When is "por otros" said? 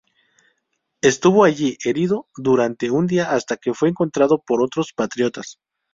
4.43-4.93